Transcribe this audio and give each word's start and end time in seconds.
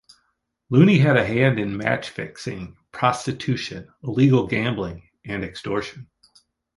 Looney 0.71 0.97
had 0.97 1.15
a 1.15 1.23
hand 1.23 1.59
in 1.59 1.77
match 1.77 2.09
fixing, 2.09 2.75
prostitution, 2.91 3.87
illegal 4.03 4.47
gambling, 4.47 5.07
and 5.23 5.43
extortion. 5.43 6.07